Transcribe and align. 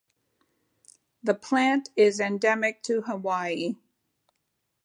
The 1.21 1.35
plant 1.35 1.91
is 1.95 2.19
endemic 2.19 2.81
to 2.85 3.03
Hawaii. 3.03 3.75